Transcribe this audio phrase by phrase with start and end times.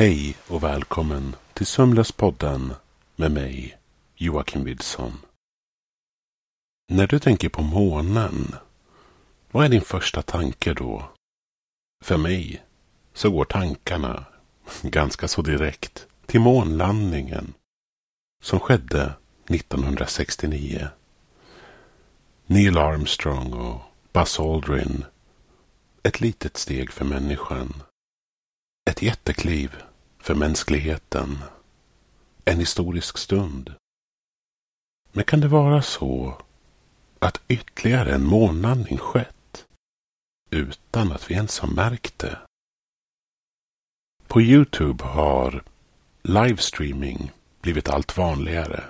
[0.00, 2.72] Hej och välkommen till Sömnlöspodden
[3.16, 3.78] med mig,
[4.16, 5.12] Joakim Widson.
[6.88, 8.54] När du tänker på månen,
[9.50, 11.10] vad är din första tanke då?
[12.04, 12.62] För mig
[13.12, 14.24] så går tankarna
[14.82, 17.54] ganska så direkt till månlandningen
[18.42, 19.12] som skedde
[19.48, 20.88] 1969.
[22.46, 23.80] Neil Armstrong och
[24.12, 25.04] Buzz Aldrin.
[26.02, 27.82] Ett litet steg för människan.
[28.90, 29.76] Ett jättekliv
[30.20, 31.38] för mänskligheten.
[32.44, 33.74] En historisk stund.
[35.12, 36.42] Men kan det vara så
[37.18, 39.66] att ytterligare en månlandning skett
[40.50, 42.38] utan att vi ens har märkt det?
[44.26, 45.64] På Youtube har
[46.22, 48.84] livestreaming blivit allt vanligare.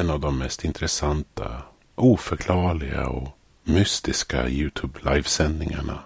[0.00, 1.62] En av de mest intressanta,
[1.94, 6.04] oförklarliga och mystiska Youtube livesändningarna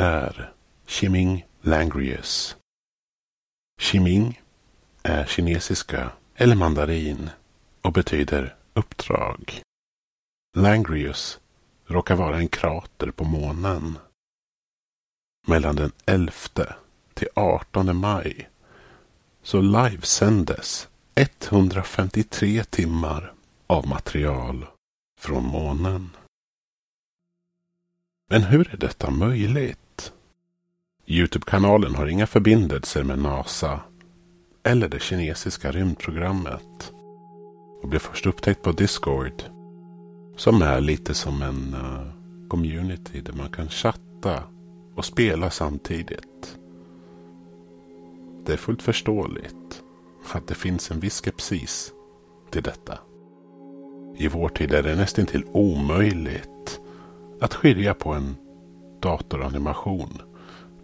[0.00, 0.52] är
[0.86, 2.56] Chiming Langrius.
[3.80, 4.40] Chiming
[5.02, 7.30] är kinesiska eller mandarin
[7.82, 9.62] och betyder uppdrag.
[10.56, 11.40] Langrius
[11.86, 13.98] råkar vara en krater på månen.
[15.46, 16.32] Mellan den 11
[17.14, 18.50] till 18 maj
[19.42, 23.34] så livesändes 153 timmar
[23.66, 24.66] av material
[25.20, 26.16] från månen.
[28.30, 29.85] Men hur är detta möjligt?
[31.08, 33.80] Youtube-kanalen har inga förbindelser med NASA
[34.62, 36.92] eller det kinesiska rymdprogrammet
[37.82, 39.42] och blev först upptäckt på Discord
[40.36, 44.42] som är lite som en uh, community där man kan chatta
[44.96, 46.58] och spela samtidigt.
[48.46, 49.82] Det är fullt förståeligt
[50.32, 51.92] att det finns en viss skepsis
[52.50, 52.98] till detta.
[54.16, 56.80] I vår tid är det nästan till omöjligt
[57.40, 58.36] att skilja på en
[59.00, 60.22] datoranimation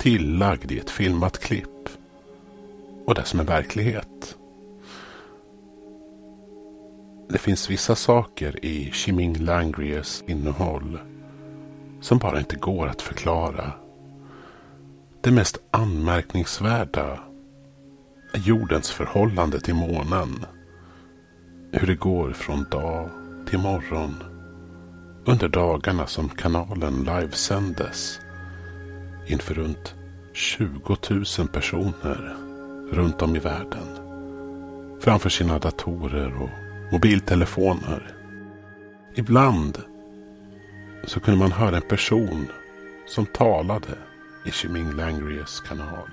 [0.02, 1.88] tillagd i ett filmat klipp
[3.06, 4.36] och det som är verklighet.
[7.28, 10.98] Det finns vissa saker i Chiming Langries innehåll
[12.00, 13.72] som bara inte går att förklara.
[15.20, 17.20] Det mest anmärkningsvärda
[18.32, 20.46] är jordens förhållande till månen.
[21.72, 23.10] Hur det går från dag
[23.50, 24.14] till morgon
[25.26, 28.21] under dagarna som kanalen livesändes
[29.26, 29.94] inför runt
[30.32, 30.96] 20
[31.38, 32.36] 000 personer
[32.92, 33.98] runt om i världen.
[35.00, 36.50] Framför sina datorer och
[36.92, 38.14] mobiltelefoner.
[39.14, 39.82] Ibland
[41.04, 42.46] så kunde man höra en person
[43.06, 43.98] som talade
[44.44, 46.10] i Chiming Langries kanal.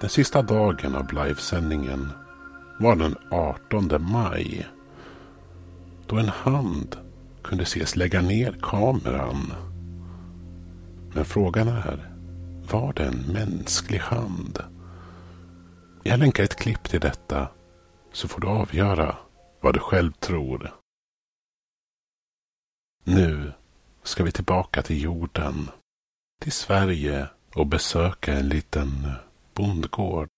[0.00, 2.12] Den sista dagen av livesändningen
[2.78, 4.66] var den 18 maj.
[6.06, 6.96] Då en hand
[7.42, 9.52] kunde ses lägga ner kameran.
[11.14, 12.14] Men frågan är,
[12.70, 14.58] var det en mänsklig hand?
[16.02, 17.48] Jag länkar ett klipp till detta
[18.12, 19.16] så får du avgöra
[19.60, 20.74] vad du själv tror.
[23.04, 23.52] Nu
[24.02, 25.70] ska vi tillbaka till jorden,
[26.42, 29.12] till Sverige och besöka en liten
[29.54, 30.28] bondgård.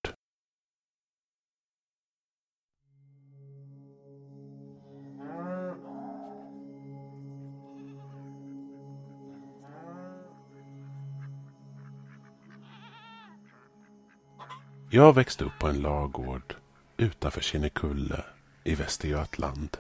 [14.91, 16.55] Jag växte upp på en lagård
[16.97, 18.25] utanför Kinnekulle
[18.65, 19.77] i Västergötland.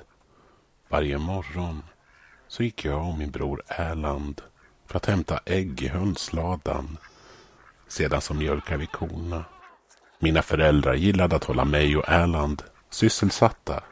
[0.89, 1.83] Varje morgon
[2.49, 4.43] så gick jag och min bror Erland
[4.87, 6.99] för att hämta ägg i hönsladan.
[7.89, 9.45] Sedan så mjölkade vi korna.
[10.19, 13.83] Mina föräldrar gillade att hålla mig och Erland sysselsatta.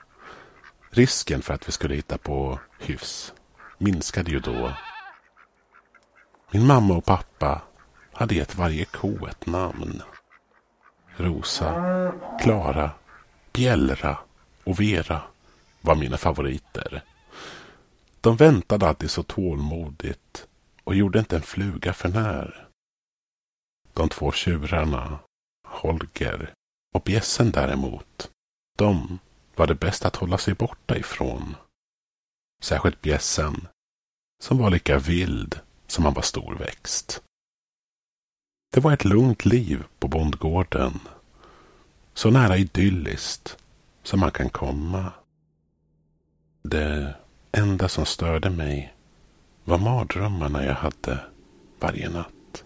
[0.90, 3.32] Risken för att vi skulle hitta på hyfs
[3.78, 4.72] minskade ju då.
[6.50, 7.62] Min mamma och pappa
[8.12, 10.02] hade gett varje ko ett namn.
[11.16, 12.90] Rosa, Klara,
[13.52, 14.18] Bjällra
[14.64, 15.22] och Vera
[15.80, 17.02] var mina favoriter.
[18.20, 20.46] De väntade alltid så tålmodigt
[20.84, 22.68] och gjorde inte en fluga för när.
[23.92, 25.18] De två tjurarna,
[25.66, 26.54] Holger
[26.94, 28.30] och bjässen däremot,
[28.78, 29.18] de
[29.56, 31.56] var det bäst att hålla sig borta ifrån.
[32.62, 33.68] Särskilt bjässen,
[34.42, 37.22] som var lika vild som han var storväxt.
[38.74, 40.92] Det var ett lugnt liv på bondgården.
[42.14, 43.56] Så nära idylliskt
[44.02, 45.12] som man kan komma.
[46.62, 47.14] Det
[47.52, 48.94] enda som störde mig
[49.64, 51.18] var mardrömmarna jag hade
[51.80, 52.64] varje natt.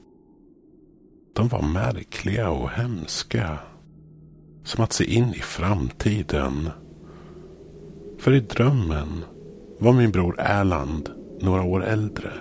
[1.32, 3.58] De var märkliga och hemska.
[4.64, 6.70] Som att se in i framtiden.
[8.19, 9.25] För i drömmen
[9.78, 12.32] var min bror Erland några år äldre.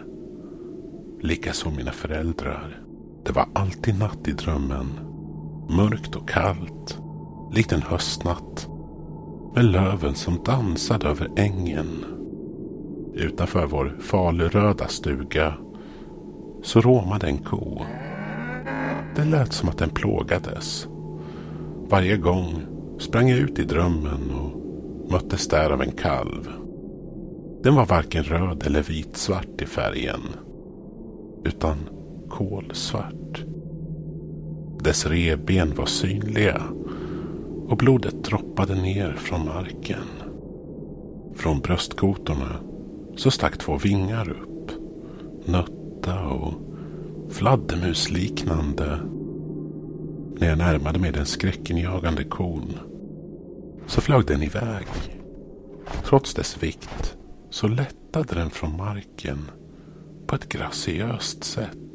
[1.21, 2.86] Likaså mina föräldrar.
[3.27, 4.87] Det var alltid natt i drömmen.
[5.69, 6.99] Mörkt och kallt,
[7.53, 8.69] likt en höstnatt.
[9.55, 12.05] Med löven som dansade över ängen.
[13.13, 15.53] Utanför vår faluröda stuga
[16.63, 17.81] så råmade en ko.
[19.15, 20.87] Det lät som att den plågades.
[21.89, 22.65] Varje gång
[22.99, 24.61] sprang jag ut i drömmen och
[25.11, 26.51] möttes där av en kalv.
[27.63, 30.21] Den var varken röd eller vitsvart i färgen.
[31.43, 31.77] Utan
[32.37, 33.43] kolsvart.
[34.83, 36.63] Dess revben var synliga
[37.67, 40.03] och blodet droppade ner från marken.
[41.35, 42.59] Från bröstkotorna
[43.15, 44.71] så stack två vingar upp.
[45.45, 46.53] Nötta och
[47.29, 48.99] fladdermusliknande.
[50.39, 52.73] När jag närmade mig den skräckinjagande kon
[53.87, 54.87] så flög den iväg.
[56.03, 57.17] Trots dess vikt
[57.49, 59.37] så lättade den från marken
[60.27, 61.86] på ett graciöst sätt.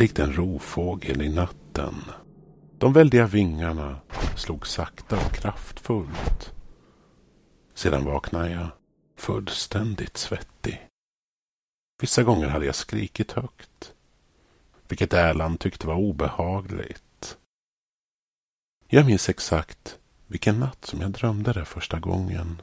[0.00, 1.94] Likt en rovfågel i natten.
[2.78, 4.00] De väldiga vingarna
[4.36, 6.54] slog sakta och kraftfullt.
[7.74, 8.68] Sedan vaknade jag
[9.16, 10.88] fullständigt svettig.
[12.02, 13.94] Vissa gånger hade jag skrikit högt.
[14.88, 17.38] Vilket Erland tyckte var obehagligt.
[18.86, 22.62] Jag minns exakt vilken natt som jag drömde det första gången.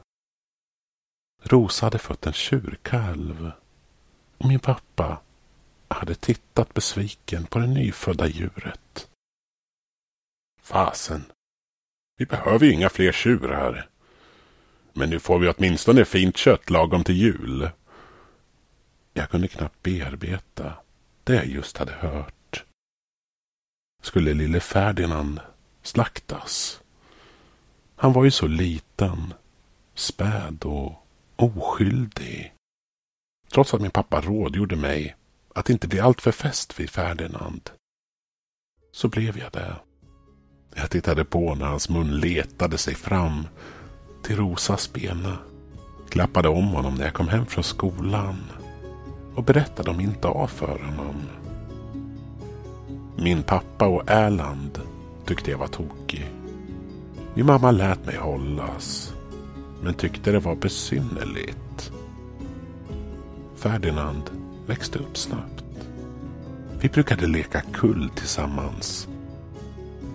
[1.42, 3.50] Rosa hade fött en tjurkalv.
[4.38, 5.20] Och min pappa
[5.88, 9.08] hade tittat besviken på det nyfödda djuret.
[10.60, 11.24] Fasen.
[12.16, 13.88] Vi behöver ju inga fler tjurar.
[14.92, 17.70] Men nu får vi åtminstone fint kött lagom till jul.
[19.12, 20.72] Jag kunde knappt bearbeta
[21.24, 22.64] det jag just hade hört.
[24.02, 25.40] Skulle lille Ferdinand
[25.82, 26.80] slaktas?
[27.96, 29.34] Han var ju så liten,
[29.94, 31.06] späd och
[31.36, 32.54] oskyldig.
[33.52, 35.16] Trots att min pappa rådgjorde mig
[35.58, 37.70] att inte bli alltför fäst vid Ferdinand.
[38.92, 39.76] Så blev jag det.
[40.74, 43.46] Jag tittade på när hans mun letade sig fram
[44.22, 45.38] till Rosas bena.
[46.08, 48.36] Klappade om honom när jag kom hem från skolan
[49.34, 51.22] och berättade om min dag för honom.
[53.16, 54.80] Min pappa och Erland
[55.26, 56.30] tyckte jag var tokig.
[57.34, 59.14] Min mamma lät mig hållas
[59.82, 61.92] men tyckte det var besynnerligt.
[63.56, 64.37] Ferdinand
[64.68, 65.64] växte upp snabbt.
[66.80, 69.08] Vi brukade leka kull tillsammans.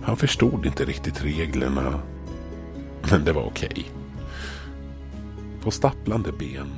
[0.02, 2.00] Han förstod inte riktigt reglerna,
[3.10, 3.68] men det var okej.
[3.70, 3.84] Okay.
[5.62, 6.70] På stapplande ben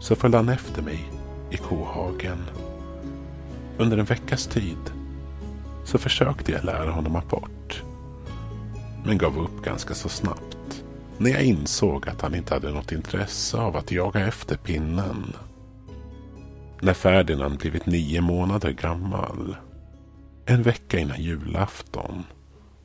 [0.00, 1.10] så följde han efter mig
[1.50, 2.38] i kohagen.
[3.78, 4.92] Under en veckas tid
[5.84, 7.82] så försökte jag lära honom apport.
[9.04, 10.84] Men gav upp ganska så snabbt
[11.18, 15.32] när jag insåg att han inte hade något intresse av att jaga efter pinnen.
[16.82, 19.56] När Ferdinand blivit nio månader gammal,
[20.46, 22.24] en vecka innan julafton,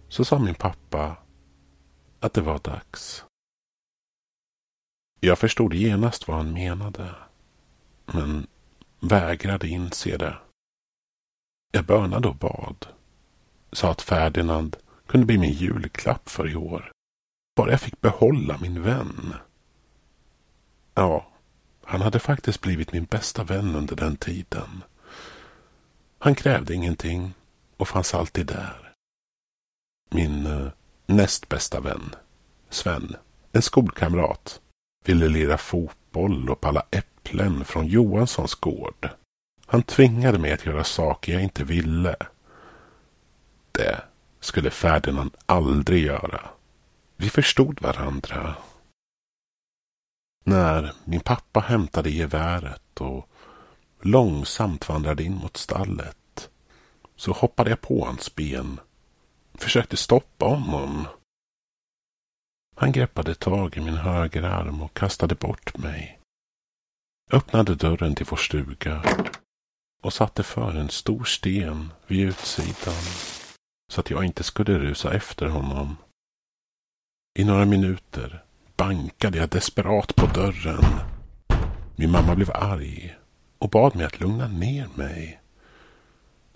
[0.09, 1.17] så sa min pappa
[2.19, 3.25] att det var dags.
[5.19, 7.15] Jag förstod genast vad han menade,
[8.05, 8.47] men
[8.99, 10.37] vägrade inse det.
[11.71, 12.87] Jag bönade och bad.
[13.71, 16.91] Sa att Ferdinand kunde bli min julklapp för i år.
[17.55, 19.33] Bara jag fick behålla min vän.
[20.93, 21.31] Ja,
[21.85, 24.83] han hade faktiskt blivit min bästa vän under den tiden.
[26.19, 27.33] Han krävde ingenting
[27.77, 28.93] och fanns alltid där.
[30.09, 30.67] Min eh,
[31.05, 32.15] näst bästa vän,
[32.69, 33.15] Sven,
[33.51, 34.61] en skolkamrat,
[35.05, 39.09] ville lira fotboll och palla äpplen från Johanssons gård.
[39.65, 42.15] Han tvingade mig att göra saker jag inte ville.
[43.71, 44.01] Det
[44.39, 46.41] skulle Ferdinand aldrig göra.
[47.17, 48.55] Vi förstod varandra.
[50.47, 53.29] När min pappa hämtade geväret och
[54.01, 56.49] långsamt vandrade in mot stallet
[57.15, 58.79] så hoppade jag på hans ben.
[59.53, 61.07] Försökte stoppa honom.
[62.75, 66.19] Han greppade tag i min högerarm och kastade bort mig.
[67.31, 69.03] Öppnade dörren till vår stuga
[70.01, 73.03] och satte för en stor sten vid utsidan
[73.91, 75.97] så att jag inte skulle rusa efter honom.
[77.39, 78.43] I några minuter
[78.77, 80.83] bankade jag desperat på dörren.
[81.95, 83.15] Min mamma blev arg
[83.57, 85.41] och bad mig att lugna ner mig.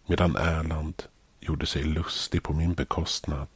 [0.05, 1.03] Medan Erland
[1.39, 3.49] gjorde sig lustig på min bekostnad.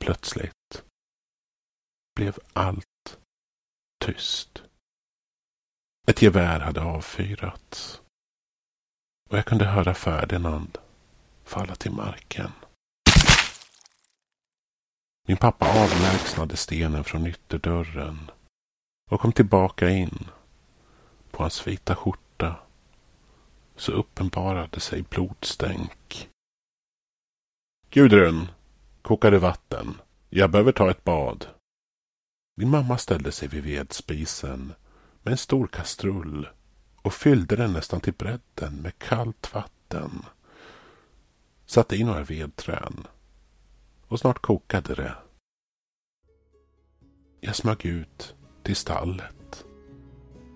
[0.00, 0.84] Plötsligt
[2.14, 3.18] blev allt
[4.04, 4.62] tyst.
[6.08, 8.00] Ett gevär hade avfyrats
[9.30, 10.78] och jag kunde höra Ferdinand
[11.44, 12.50] falla till marken.
[15.30, 18.30] Min pappa avlägsnade stenen från ytterdörren
[19.10, 20.28] och kom tillbaka in.
[21.30, 22.56] På hans vita skjorta
[23.76, 26.28] så uppenbarade sig blodstänk.
[27.90, 28.48] Gudrun,
[29.02, 30.00] kokar du vatten?
[30.30, 31.46] Jag behöver ta ett bad.
[32.56, 34.72] Min mamma ställde sig vid vedspisen
[35.22, 36.48] med en stor kastrull
[37.02, 40.22] och fyllde den nästan till bredden med kallt vatten.
[41.66, 43.06] Satte i några vedträn
[44.10, 45.14] och snart kokade det.
[47.40, 49.64] Jag smög ut till stallet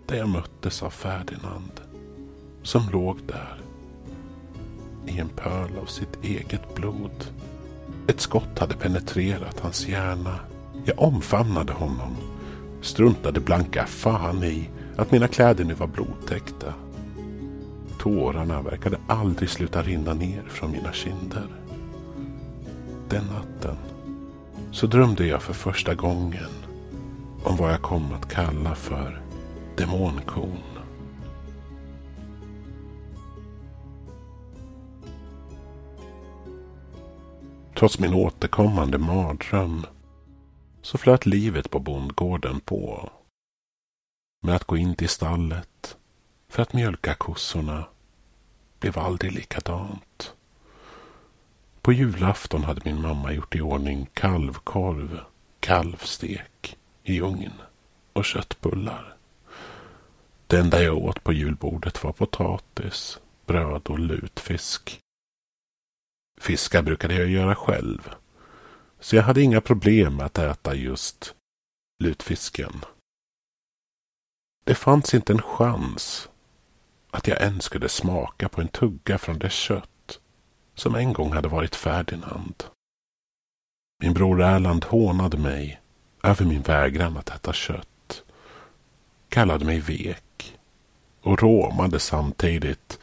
[0.07, 1.81] där jag möttes av Ferdinand
[2.63, 3.61] som låg där
[5.07, 7.25] i en pöl av sitt eget blod.
[8.07, 10.41] Ett skott hade penetrerat hans hjärna.
[10.85, 12.17] Jag omfamnade honom,
[12.83, 16.75] struntade blanka fan i att mina kläder nu var blodtäckta.
[17.99, 21.64] Tårarna verkade aldrig sluta rinna ner från mina kinder.
[23.15, 23.77] Den natten
[24.73, 26.51] så drömde jag för första gången
[27.45, 29.23] om vad jag kom att kalla för
[29.77, 30.63] demonkon.
[37.75, 39.87] Trots min återkommande mardröm
[40.83, 43.11] så flöt livet på bondgården på.
[44.43, 45.97] Men att gå in till stallet
[46.49, 47.85] för att mjölka kossorna
[48.81, 50.35] blev aldrig likadant.
[51.85, 55.21] På julafton hade min mamma gjort i ordning kalvkorv,
[55.61, 57.53] kalvstek i ugn
[58.13, 59.17] och köttbullar.
[60.47, 65.01] Det enda jag åt på julbordet var potatis, bröd och lutfisk.
[66.41, 68.11] Fiskar brukade jag göra själv.
[69.01, 71.35] Så jag hade inga problem med att äta just
[71.99, 72.85] lutfisken.
[74.65, 76.29] Det fanns inte en chans
[77.11, 79.94] att jag ens skulle smaka på en tugga från det kött
[80.75, 82.65] som en gång hade varit Ferdinand.
[84.03, 85.81] Min bror Erland hånade mig
[86.23, 88.25] över min vägran att äta kött,
[89.29, 90.59] kallade mig vek
[91.21, 92.99] och råmade samtidigt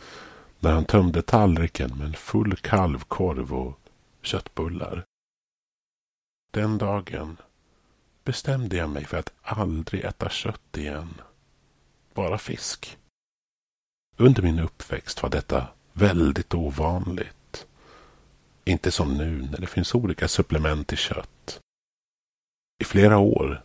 [0.59, 3.79] när han tömde tallriken med en full kalvkorv och
[4.21, 5.05] köttbullar.
[6.51, 7.37] Den dagen
[8.23, 11.21] bestämde jag mig för att aldrig äta kött igen.
[12.13, 12.97] Bara fisk.
[14.17, 17.40] Under min uppväxt var detta väldigt ovanligt.
[18.65, 21.59] Inte som nu när det finns olika supplement i kött.
[22.81, 23.63] I flera år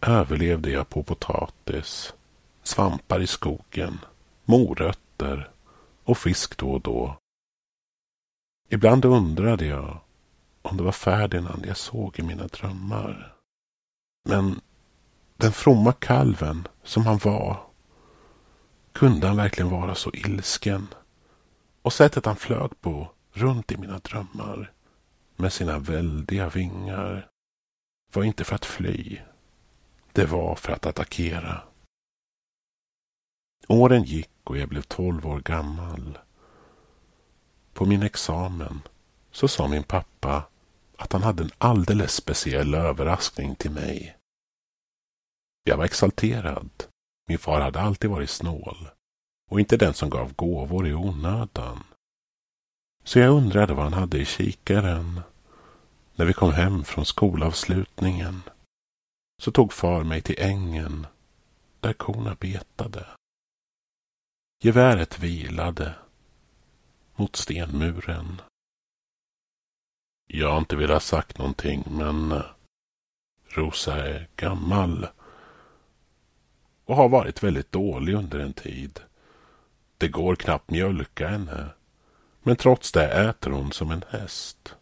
[0.00, 2.14] överlevde jag på potatis,
[2.62, 3.98] svampar i skogen,
[4.44, 5.50] morötter
[6.04, 7.18] och fisk då och då.
[8.68, 10.00] Ibland undrade jag
[10.62, 13.34] om det var Ferdinand jag såg i mina drömmar.
[14.28, 14.60] Men
[15.36, 17.62] den fromma kalven som han var,
[18.92, 20.86] kunde han verkligen vara så ilsken?
[21.82, 24.72] Och sättet han flög på runt i mina drömmar
[25.36, 27.30] med sina väldiga vingar
[28.12, 29.20] var inte för att fly.
[30.12, 31.62] Det var för att attackera.
[33.68, 36.18] Åren gick och jag blev tolv år gammal.
[37.72, 38.80] På min examen
[39.30, 40.48] så sa min pappa
[40.96, 44.16] att han hade en alldeles speciell överraskning till mig.
[45.64, 46.70] Jag var exalterad.
[47.26, 48.88] Min far hade alltid varit snål
[49.50, 51.84] och inte den som gav gåvor i onödan.
[53.08, 55.20] Så jag undrade vad han hade i kikaren.
[56.14, 58.42] När vi kom hem från skolavslutningen
[59.42, 61.06] så tog far mig till ängen
[61.80, 63.06] där korna betade.
[64.62, 65.94] Geväret vilade
[67.16, 68.40] mot stenmuren.
[70.26, 72.42] Jag har inte velat sagt någonting, men
[73.48, 75.06] Rosa är gammal
[76.84, 79.00] och har varit väldigt dålig under en tid.
[79.98, 81.70] Det går knappt mjölka henne,
[82.48, 84.76] men trots det äter hon som en häst.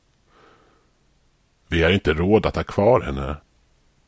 [1.68, 3.36] Vi har inte råd att ha kvar henne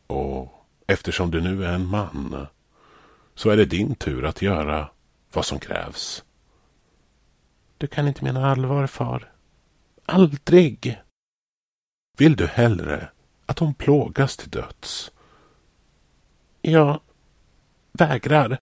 [0.06, 2.46] och eftersom du nu är en man
[3.34, 4.90] så är det din tur att göra
[5.32, 6.24] vad som krävs.
[7.78, 9.32] Du kan inte mena allvar, far.
[10.06, 11.02] Aldrig!
[12.18, 13.10] Vill du hellre
[13.46, 15.12] att hon plågas till döds?
[16.62, 17.00] Jag
[17.92, 18.58] vägrar.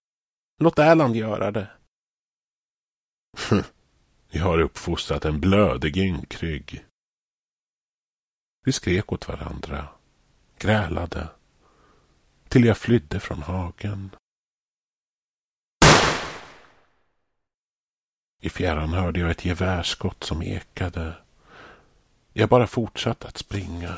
[0.59, 1.67] Låt Erland göra det.
[4.29, 6.85] Jag har uppfostrat en blödig ynkrygg.
[8.65, 9.87] Vi skrek åt varandra,
[10.57, 11.27] grälade,
[12.47, 14.15] till jag flydde från hagen.
[18.41, 21.15] I fjärran hörde jag ett gevärsskott som ekade.
[22.33, 23.97] Jag bara fortsatte att springa.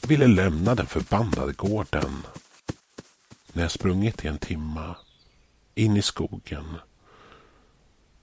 [0.00, 2.22] Jag ville lämna den förbannade gården.
[3.52, 4.96] När jag sprungit i en timma
[5.74, 6.78] in i skogen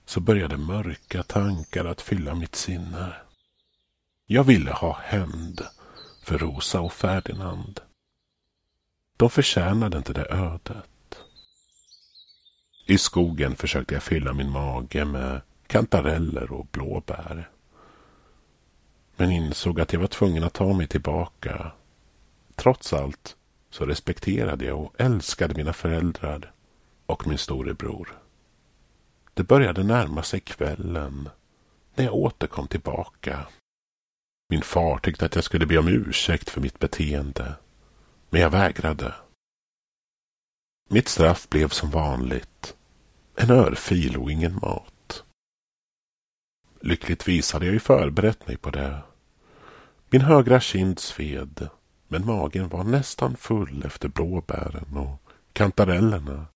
[0.06, 3.12] så började mörka tankar att fylla mitt sinne.
[4.26, 5.60] Jag ville ha hämnd
[6.22, 7.80] för Rosa och Ferdinand.
[9.16, 11.18] De förtjänade inte det ödet.
[12.86, 17.50] I skogen försökte jag fylla min mage med kantareller och blåbär.
[19.16, 21.72] Men insåg att jag var tvungen att ta mig tillbaka.
[22.54, 23.36] Trots allt
[23.70, 26.52] så respekterade jag och älskade mina föräldrar
[27.06, 28.25] och min storebror.
[29.36, 31.28] Det började närma sig kvällen
[31.94, 33.46] när jag återkom tillbaka.
[34.48, 37.54] Min far tyckte att jag skulle be om ursäkt för mitt beteende.
[38.30, 39.14] Men jag vägrade.
[40.90, 42.76] Mitt straff blev som vanligt.
[43.34, 45.24] En örfil och ingen mat.
[46.80, 49.02] Lyckligtvis hade jag ju förberett mig på det.
[50.10, 51.68] Min högra kind sved,
[52.08, 56.46] men magen var nästan full efter blåbären och kantarellerna.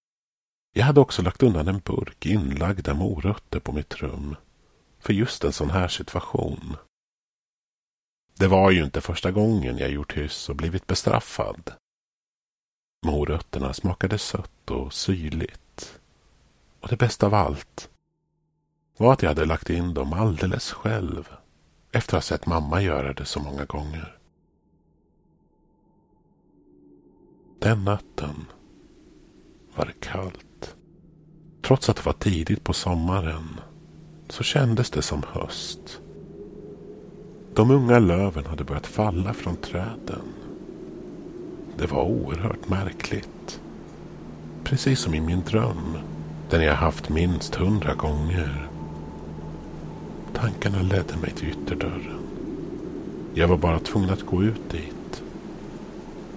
[0.72, 4.36] Jag hade också lagt undan en burk inlagda morötter på mitt rum.
[4.98, 6.76] För just en sån här situation.
[8.34, 11.72] Det var ju inte första gången jag gjort hyss och blivit bestraffad.
[13.06, 16.00] Morötterna smakade sött och syrligt.
[16.80, 17.90] Och det bästa av allt
[18.96, 21.28] var att jag hade lagt in dem alldeles själv
[21.92, 24.18] efter att ha sett mamma göra det så många gånger.
[27.58, 28.46] Den natten
[29.74, 30.49] var det kallt.
[31.70, 33.60] Trots att det var tidigt på sommaren
[34.28, 36.00] så kändes det som höst.
[37.54, 40.22] De unga löven hade börjat falla från träden.
[41.78, 43.60] Det var oerhört märkligt.
[44.64, 45.96] Precis som i min dröm.
[46.48, 48.68] Den jag haft minst hundra gånger.
[50.34, 52.20] Tankarna ledde mig till ytterdörren.
[53.34, 55.22] Jag var bara tvungen att gå ut dit.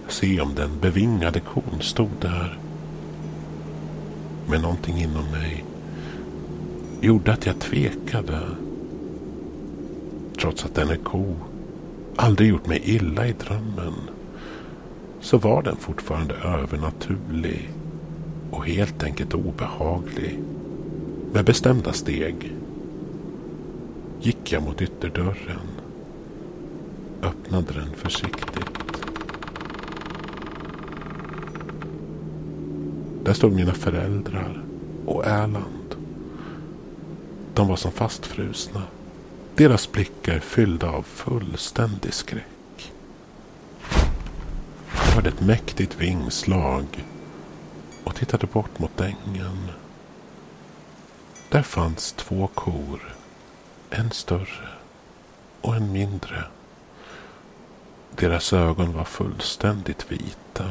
[0.08, 2.62] Se om den bevingade kon stod där
[4.47, 5.65] med någonting inom mig
[7.01, 8.39] gjorde att jag tvekade.
[10.41, 11.36] Trots att den är ko
[12.15, 13.93] aldrig gjort mig illa i drömmen
[15.21, 17.69] så var den fortfarande övernaturlig
[18.51, 20.39] och helt enkelt obehaglig.
[21.34, 22.53] Med bestämda steg
[24.21, 25.67] gick jag mot ytterdörren.
[27.21, 29.12] Öppnade den försiktigt.
[33.34, 34.63] Där stod mina föräldrar
[35.06, 35.96] och Erland.
[37.54, 38.84] De var som fastfrusna.
[39.56, 42.93] Deras blickar fyllda av fullständig skräck.
[44.96, 47.06] Jag hörde ett mäktigt vingslag
[48.04, 49.72] och tittade bort mot ängen.
[51.50, 53.15] Där fanns två kor.
[53.89, 54.69] En större
[55.62, 56.43] och en mindre.
[58.15, 60.69] Deras ögon var fullständigt vita.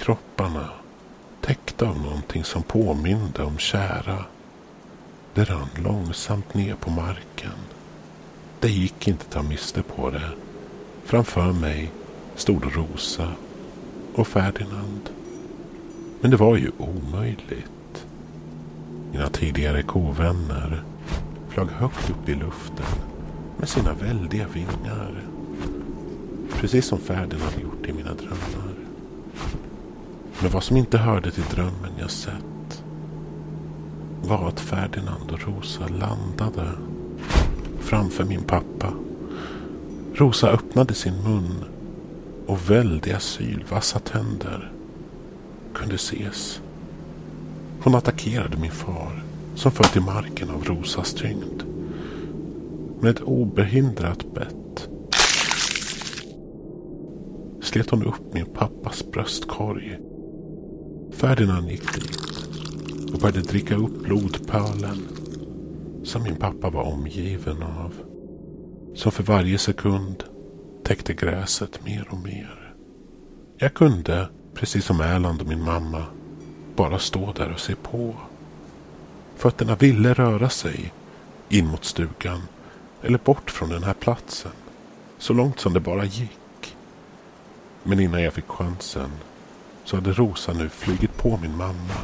[0.00, 0.68] Kropparna
[1.40, 4.24] täckta av någonting som påminde om kära.
[5.34, 7.58] Det rann långsamt ner på marken.
[8.60, 10.30] Det gick inte att ta miste på det.
[11.04, 11.92] Framför mig
[12.34, 13.32] stod Rosa
[14.14, 15.10] och Ferdinand.
[16.20, 18.06] Men det var ju omöjligt.
[19.12, 20.82] Mina tidigare kovänner
[21.48, 22.86] flög högt upp i luften
[23.58, 25.22] med sina väldiga vingar.
[26.60, 28.69] Precis som Ferdinand gjort i mina drömmar.
[30.42, 32.82] Men vad som inte hörde till drömmen jag sett
[34.22, 36.70] var att Ferdinand och Rosa landade
[37.80, 38.92] framför min pappa.
[40.14, 41.64] Rosa öppnade sin mun
[42.46, 44.72] och väldiga sylvassa tänder
[45.74, 46.60] kunde ses.
[47.82, 49.22] Hon attackerade min far
[49.54, 51.62] som föll till marken av Rosas tyngd.
[53.00, 54.88] Med ett obehindrat bett
[57.70, 60.09] slet hon upp min pappas bröstkorg.
[61.20, 62.18] Ferdinand gick dit
[63.12, 65.08] och började dricka upp blodpölen
[66.04, 67.94] som min pappa var omgiven av.
[68.94, 70.24] Som för varje sekund
[70.84, 72.74] täckte gräset mer och mer.
[73.56, 76.04] Jag kunde, precis som Erland och min mamma,
[76.76, 78.14] bara stå där och se på.
[79.36, 80.92] Fötterna ville röra sig
[81.48, 82.40] in mot stugan
[83.02, 84.52] eller bort från den här platsen.
[85.18, 86.76] Så långt som det bara gick.
[87.82, 89.10] Men innan jag fick chansen
[89.90, 92.00] så hade Rosa nu flugit på min mamma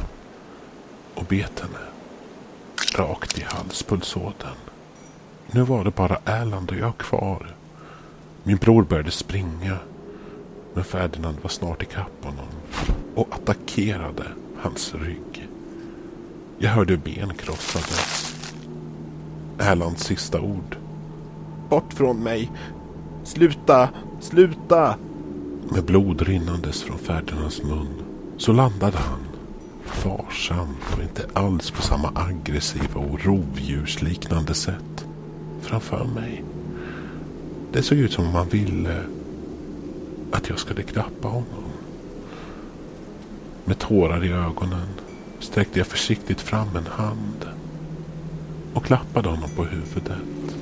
[1.15, 1.79] och bet henne
[2.95, 4.57] rakt i halspulsådern.
[5.51, 7.55] Nu var det bara Erland och jag kvar.
[8.43, 9.77] Min bror började springa
[10.73, 12.47] men Ferdinand var snart ikapp honom
[13.15, 14.25] och attackerade
[14.61, 15.47] hans rygg.
[16.57, 18.35] Jag hörde ben krossades.
[19.59, 20.77] Erlands sista ord.
[21.69, 22.51] Bort från mig!
[23.23, 23.89] Sluta!
[24.19, 24.97] Sluta!
[25.71, 28.03] Med blod rinnandes från Ferdinands mun
[28.37, 29.19] så landade han
[30.03, 35.05] varsamt och inte alls på samma aggressiva och rovdjursliknande sätt
[35.61, 36.43] framför mig.
[37.71, 39.03] Det såg ut som om han ville
[40.31, 41.63] att jag skulle klappa honom.
[43.65, 44.87] Med tårar i ögonen
[45.39, 47.45] sträckte jag försiktigt fram en hand
[48.73, 50.57] och klappade honom på huvudet.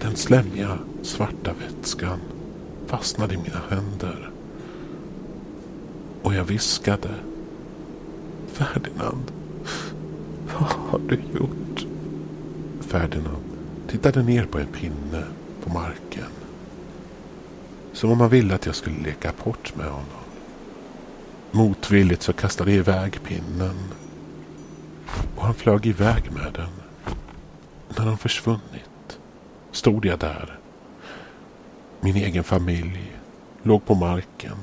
[0.00, 2.18] Den slemmiga svarta vätskan
[2.90, 4.30] fastnade i mina händer.
[6.22, 7.14] Och jag viskade.
[8.52, 9.32] Ferdinand,
[10.46, 11.86] vad har du gjort?
[12.80, 13.44] Ferdinand
[13.88, 15.24] tittade ner på en pinne
[15.64, 16.32] på marken.
[17.92, 20.24] Som om han ville att jag skulle leka port med honom.
[21.50, 23.76] Motvilligt så kastade jag iväg pinnen.
[25.36, 26.70] Och han flög iväg med den.
[27.96, 29.18] När han försvunnit
[29.72, 30.59] stod jag där.
[32.02, 33.12] Min egen familj
[33.62, 34.56] låg på marken.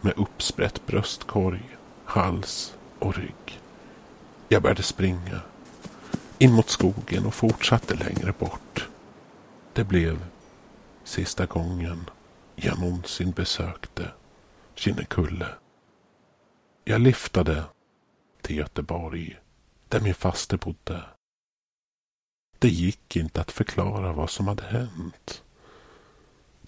[0.00, 1.62] Med uppsprätt bröstkorg,
[2.04, 3.60] hals och rygg.
[4.48, 5.40] Jag började springa.
[6.38, 8.88] In mot skogen och fortsatte längre bort.
[9.72, 10.24] Det blev
[11.04, 12.10] sista gången
[12.56, 14.10] jag någonsin besökte
[14.74, 15.48] Kinnekulle.
[16.84, 17.64] Jag liftade
[18.42, 19.38] till Göteborg
[19.88, 21.02] där min faste bodde.
[22.58, 25.42] Det gick inte att förklara vad som hade hänt.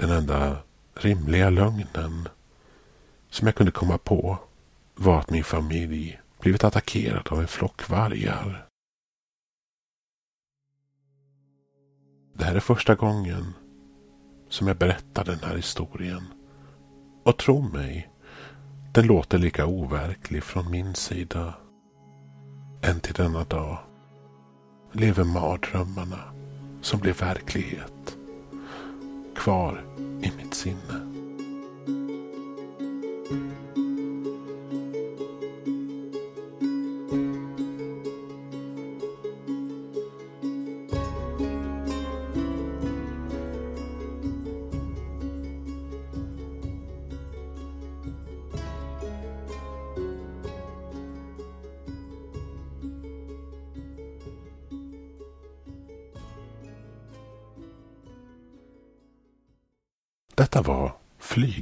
[0.00, 0.56] Den enda
[0.94, 2.28] rimliga lögnen
[3.30, 4.38] som jag kunde komma på
[4.94, 8.66] var att min familj blivit attackerad av en flock vargar.
[12.34, 13.54] Det här är första gången
[14.48, 16.24] som jag berättar den här historien.
[17.24, 18.10] Och tro mig,
[18.92, 21.54] den låter lika overklig från min sida.
[22.82, 23.78] Än till denna dag
[24.92, 26.32] lever mardrömmarna
[26.82, 27.99] som blev verklighet
[29.40, 29.84] kvar
[30.22, 30.99] i mitt sinne.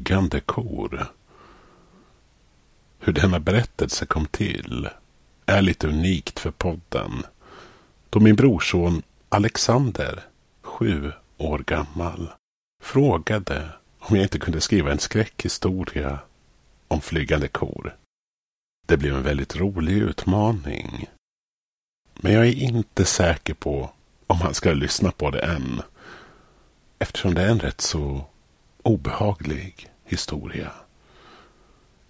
[0.09, 1.07] Flygande kor.
[2.99, 4.89] Hur denna berättelse kom till
[5.47, 7.23] är lite unikt för podden.
[8.11, 10.25] Då min brorson Alexander,
[10.63, 12.31] sju år gammal,
[12.83, 16.19] frågade om jag inte kunde skriva en skräckhistoria
[16.89, 17.97] om flygande kor.
[18.87, 21.07] Det blev en väldigt rolig utmaning.
[22.15, 23.91] Men jag är inte säker på
[24.27, 25.83] om han ska lyssna på det än.
[26.99, 28.27] Eftersom det är en rätt så
[28.83, 30.73] obehaglig historia.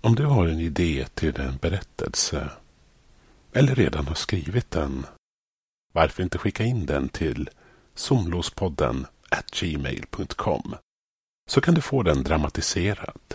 [0.00, 2.50] Om du har en idé till en berättelse
[3.52, 5.06] eller redan har skrivit den,
[5.92, 7.50] varför inte skicka in den till
[7.94, 9.06] somlospodden
[9.60, 10.74] gmail.com
[11.50, 13.34] så kan du få den dramatiserad.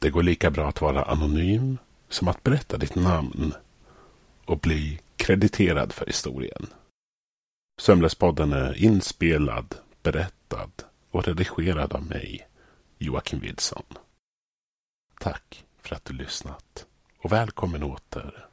[0.00, 3.54] Det går lika bra att vara anonym som att berätta ditt namn
[4.44, 6.66] och bli krediterad för historien.
[7.80, 10.70] Sömnlöspodden är inspelad, berättad
[11.10, 12.48] och redigerad av mig,
[13.02, 13.84] Joakim Wilson.
[15.20, 16.86] Tack för att du lyssnat
[17.18, 18.48] och välkommen åter